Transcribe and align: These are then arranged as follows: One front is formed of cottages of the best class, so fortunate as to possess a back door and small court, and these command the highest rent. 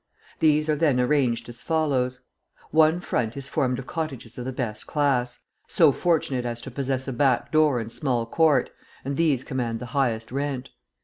These 0.39 0.67
are 0.67 0.75
then 0.75 0.99
arranged 0.99 1.47
as 1.47 1.61
follows: 1.61 2.21
One 2.71 2.99
front 2.99 3.37
is 3.37 3.47
formed 3.47 3.77
of 3.77 3.85
cottages 3.85 4.35
of 4.39 4.45
the 4.45 4.51
best 4.51 4.87
class, 4.87 5.41
so 5.67 5.91
fortunate 5.91 6.43
as 6.43 6.59
to 6.61 6.71
possess 6.71 7.07
a 7.07 7.13
back 7.13 7.51
door 7.51 7.79
and 7.79 7.91
small 7.91 8.25
court, 8.25 8.71
and 9.05 9.15
these 9.15 9.43
command 9.43 9.77
the 9.79 9.85
highest 9.93 10.31
rent. 10.31 10.71